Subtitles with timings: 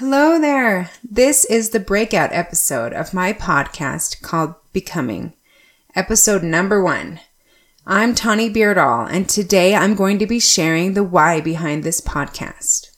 [0.00, 0.90] Hello there.
[1.04, 5.34] This is the breakout episode of my podcast called Becoming,
[5.94, 7.20] episode number one.
[7.86, 12.89] I'm Tawny Beardall, and today I'm going to be sharing the why behind this podcast.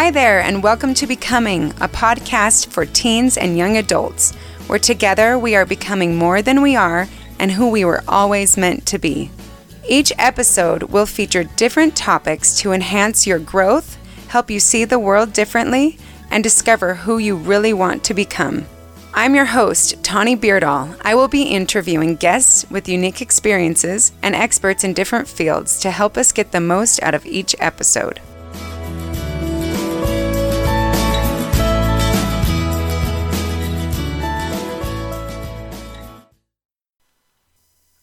[0.00, 4.34] Hi there, and welcome to Becoming, a podcast for teens and young adults,
[4.66, 7.06] where together we are becoming more than we are
[7.38, 9.30] and who we were always meant to be.
[9.86, 15.34] Each episode will feature different topics to enhance your growth, help you see the world
[15.34, 15.98] differently,
[16.30, 18.64] and discover who you really want to become.
[19.12, 20.98] I'm your host, Tawny Beardall.
[21.02, 26.16] I will be interviewing guests with unique experiences and experts in different fields to help
[26.16, 28.18] us get the most out of each episode.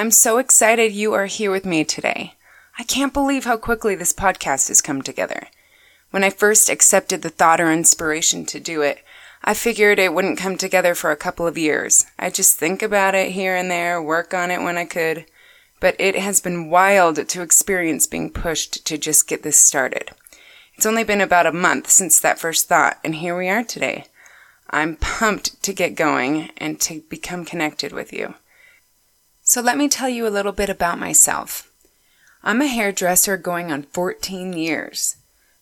[0.00, 2.34] I'm so excited you are here with me today.
[2.78, 5.48] I can't believe how quickly this podcast has come together.
[6.12, 9.02] When I first accepted the thought or inspiration to do it,
[9.42, 12.06] I figured it wouldn't come together for a couple of years.
[12.16, 15.26] I'd just think about it here and there, work on it when I could.
[15.80, 20.12] But it has been wild to experience being pushed to just get this started.
[20.76, 24.04] It's only been about a month since that first thought, and here we are today.
[24.70, 28.34] I'm pumped to get going and to become connected with you.
[29.48, 31.72] So let me tell you a little bit about myself.
[32.44, 35.16] I'm a hairdresser going on 14 years.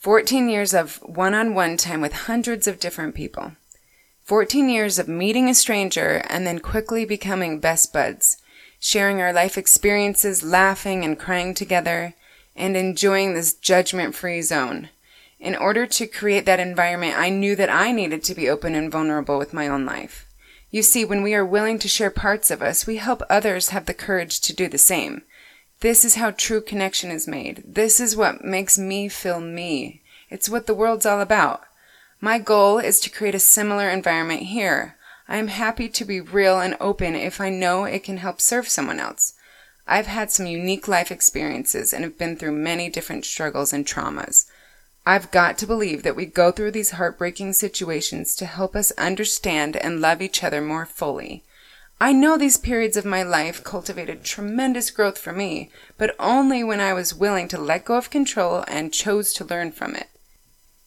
[0.00, 3.52] 14 years of one on one time with hundreds of different people.
[4.24, 8.36] 14 years of meeting a stranger and then quickly becoming best buds,
[8.78, 12.12] sharing our life experiences, laughing and crying together,
[12.54, 14.90] and enjoying this judgment free zone.
[15.38, 18.92] In order to create that environment, I knew that I needed to be open and
[18.92, 20.26] vulnerable with my own life.
[20.70, 23.86] You see, when we are willing to share parts of us, we help others have
[23.86, 25.22] the courage to do the same.
[25.80, 27.64] This is how true connection is made.
[27.66, 30.02] This is what makes me feel me.
[30.28, 31.62] It's what the world's all about.
[32.20, 34.96] My goal is to create a similar environment here.
[35.26, 38.68] I am happy to be real and open if I know it can help serve
[38.68, 39.34] someone else.
[39.86, 44.46] I've had some unique life experiences and have been through many different struggles and traumas.
[45.06, 49.76] I've got to believe that we go through these heartbreaking situations to help us understand
[49.76, 51.42] and love each other more fully.
[52.02, 56.80] I know these periods of my life cultivated tremendous growth for me, but only when
[56.80, 60.08] I was willing to let go of control and chose to learn from it.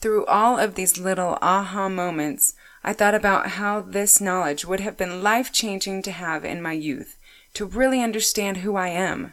[0.00, 4.96] Through all of these little aha moments, I thought about how this knowledge would have
[4.96, 7.16] been life changing to have in my youth,
[7.54, 9.32] to really understand who I am.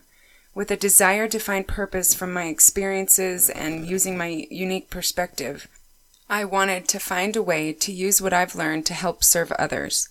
[0.54, 5.70] With a desire to find purpose from my experiences and using my unique perspective,
[6.30, 10.10] I wanted to find a way to use what I've learned to help serve others.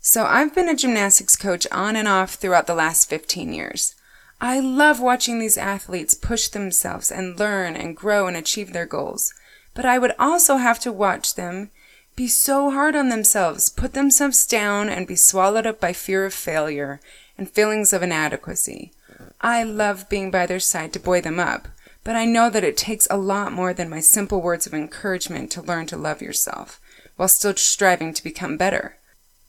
[0.00, 3.94] So I've been a gymnastics coach on and off throughout the last 15 years.
[4.40, 9.34] I love watching these athletes push themselves and learn and grow and achieve their goals.
[9.74, 11.70] But I would also have to watch them
[12.16, 16.34] be so hard on themselves, put themselves down, and be swallowed up by fear of
[16.34, 17.00] failure
[17.38, 18.92] and feelings of inadequacy.
[19.40, 21.68] I love being by their side to buoy them up,
[22.04, 25.50] but I know that it takes a lot more than my simple words of encouragement
[25.52, 26.80] to learn to love yourself,
[27.16, 28.96] while still striving to become better.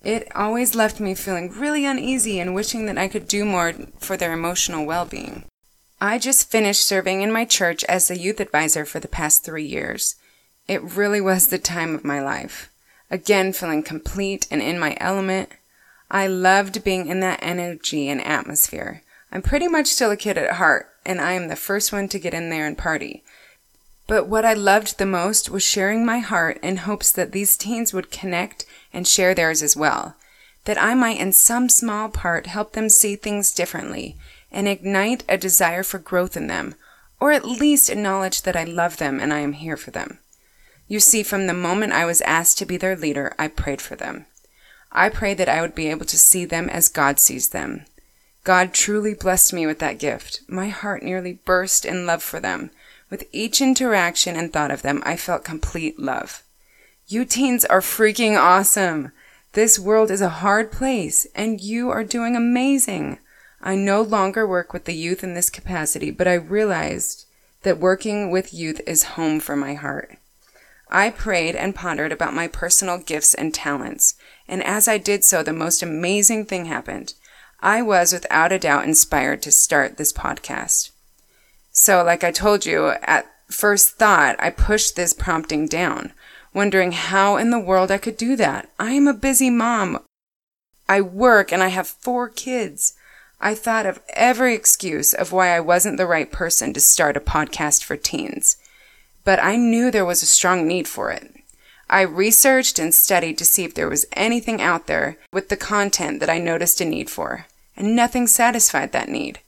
[0.04, 4.18] It always left me feeling really uneasy and wishing that I could do more for
[4.18, 5.46] their emotional well being.
[6.00, 9.66] I just finished serving in my church as a youth advisor for the past three
[9.66, 10.16] years.
[10.68, 12.72] It really was the time of my life.
[13.12, 15.50] Again, feeling complete and in my element.
[16.10, 19.04] I loved being in that energy and atmosphere.
[19.32, 22.20] I'm pretty much still a kid at heart, and I am the first one to
[22.20, 23.24] get in there and party.
[24.08, 27.94] But what I loved the most was sharing my heart in hopes that these teens
[27.94, 30.16] would connect and share theirs as well.
[30.66, 34.18] That I might, in some small part, help them see things differently
[34.52, 36.76] and ignite a desire for growth in them,
[37.20, 40.20] or at least acknowledge that I love them and I am here for them.
[40.88, 43.96] You see, from the moment I was asked to be their leader, I prayed for
[43.96, 44.26] them.
[44.92, 47.86] I prayed that I would be able to see them as God sees them,
[48.44, 50.42] God truly blessed me with that gift.
[50.48, 52.72] My heart nearly burst in love for them.
[53.10, 56.44] With each interaction and thought of them, I felt complete love.
[57.08, 59.12] You teens are freaking awesome.
[59.54, 63.20] This world is a hard place, and you are doing amazing.
[63.62, 67.26] I no longer work with the youth in this capacity, but I realized
[67.64, 70.18] that working with youth is home for my heart.
[70.90, 74.16] I prayed and pondered about my personal gifts and talents,
[74.48, 77.14] and as I did so, the most amazing thing happened.
[77.62, 80.92] I was without a doubt inspired to start this podcast.
[81.72, 86.14] So, like I told you, at first thought, I pushed this prompting down.
[86.54, 88.70] wondering how in the world I could do that.
[88.78, 90.00] I am a busy mom.
[90.90, 92.94] I work and I have four kids.
[93.40, 97.22] I thought of every excuse of why I wasn't the right person to start a
[97.22, 98.58] podcast for teens.
[99.24, 101.34] But I knew there was a strong need for it.
[101.92, 106.22] I researched and studied to see if there was anything out there with the content
[106.22, 109.42] that I noticed a need for, and nothing satisfied that need.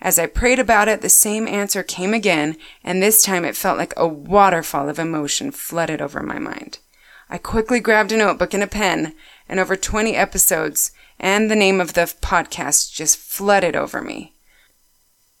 [0.00, 3.78] As I prayed about it, the same answer came again, and this time it felt
[3.78, 6.78] like a waterfall of emotion flooded over my mind.
[7.28, 9.16] I quickly grabbed a notebook and a pen,
[9.48, 14.34] and over 20 episodes and the name of the podcast just flooded over me.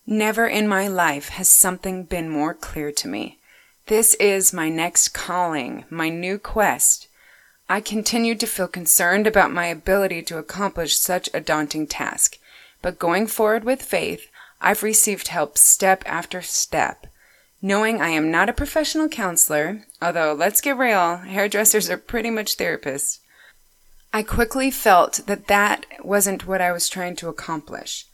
[0.04, 3.37] Never in my life has something been more clear to me.
[3.88, 7.08] This is my next calling, my new quest.
[7.70, 12.36] I continued to feel concerned about my ability to accomplish such a daunting task,
[12.82, 14.28] but going forward with faith,
[14.60, 17.06] I've received help step after step.
[17.62, 22.58] Knowing I am not a professional counselor, although let's get real, hairdressers are pretty much
[22.58, 23.20] therapists,
[24.12, 28.04] I quickly felt that that wasn't what I was trying to accomplish.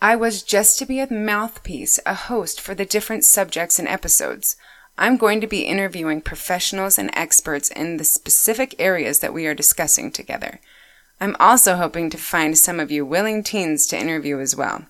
[0.00, 4.56] I was just to be a mouthpiece, a host for the different subjects and episodes.
[5.00, 9.54] I'm going to be interviewing professionals and experts in the specific areas that we are
[9.54, 10.60] discussing together.
[11.18, 14.84] I'm also hoping to find some of you willing teens to interview as well.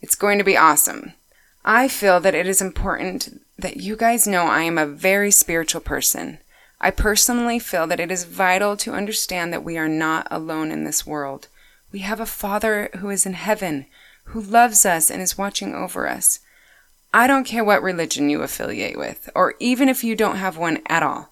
[0.00, 1.12] It's going to be awesome.
[1.64, 5.80] I feel that it is important that you guys know I am a very spiritual
[5.80, 6.38] person.
[6.80, 10.82] I personally feel that it is vital to understand that we are not alone in
[10.82, 11.46] this world.
[11.92, 13.86] We have a Father who is in heaven,
[14.24, 16.40] who loves us and is watching over us.
[17.14, 20.80] I don't care what religion you affiliate with, or even if you don't have one
[20.86, 21.28] at all.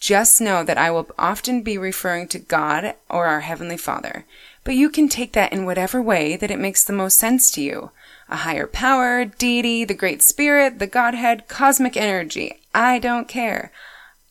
[0.00, 4.24] Just know that I will often be referring to God or our Heavenly Father,
[4.64, 7.60] but you can take that in whatever way that it makes the most sense to
[7.60, 7.90] you.
[8.28, 12.60] A higher power, deity, the Great Spirit, the Godhead, cosmic energy.
[12.74, 13.72] I don't care.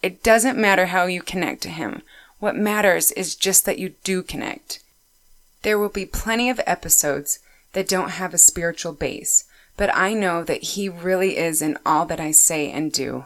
[0.01, 2.01] It doesn't matter how you connect to Him.
[2.39, 4.79] What matters is just that you do connect.
[5.63, 7.39] There will be plenty of episodes
[7.73, 9.43] that don't have a spiritual base,
[9.77, 13.25] but I know that He really is in all that I say and do.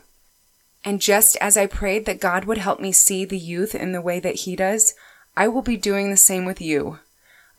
[0.83, 4.01] And just as I prayed that God would help me see the youth in the
[4.01, 4.93] way that He does,
[5.35, 6.99] I will be doing the same with you.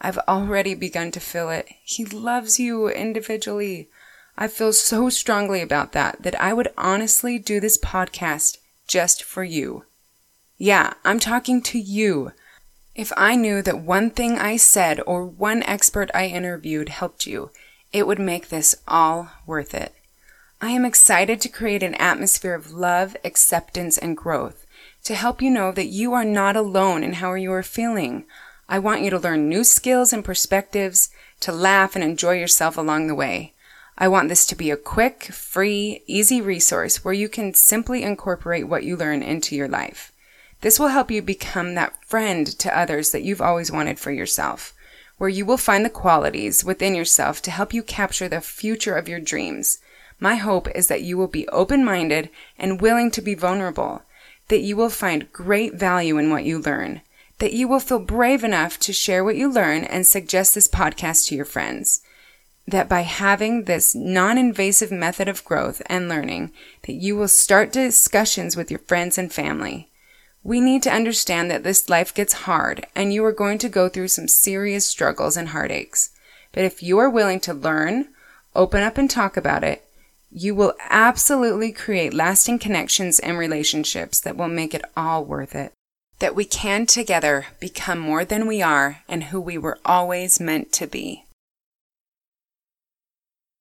[0.00, 1.68] I've already begun to feel it.
[1.84, 3.88] He loves you individually.
[4.36, 8.58] I feel so strongly about that that I would honestly do this podcast
[8.88, 9.84] just for you.
[10.58, 12.32] Yeah, I'm talking to you.
[12.94, 17.50] If I knew that one thing I said or one expert I interviewed helped you,
[17.92, 19.94] it would make this all worth it.
[20.60, 24.62] I am excited to create an atmosphere of love, acceptance, and growth
[25.04, 28.24] to help you know that you are not alone in how you are feeling.
[28.68, 31.10] I want you to learn new skills and perspectives,
[31.40, 33.52] to laugh and enjoy yourself along the way.
[33.98, 38.68] I want this to be a quick, free, easy resource where you can simply incorporate
[38.68, 40.12] what you learn into your life.
[40.60, 44.72] This will help you become that friend to others that you've always wanted for yourself,
[45.22, 49.08] where you will find the qualities within yourself to help you capture the future of
[49.08, 49.78] your dreams.
[50.18, 52.28] My hope is that you will be open minded
[52.58, 54.02] and willing to be vulnerable,
[54.48, 57.02] that you will find great value in what you learn,
[57.38, 61.28] that you will feel brave enough to share what you learn and suggest this podcast
[61.28, 62.02] to your friends
[62.66, 66.50] that by having this non-invasive method of growth and learning
[66.82, 69.91] that you will start discussions with your friends and family
[70.44, 73.88] we need to understand that this life gets hard and you are going to go
[73.88, 76.10] through some serious struggles and heartaches.
[76.52, 78.08] But if you are willing to learn
[78.54, 79.82] open up and talk about it
[80.34, 85.72] you will absolutely create lasting connections and relationships that will make it all worth it.
[86.20, 90.72] That we can together become more than we are and who we were always meant
[90.72, 91.26] to be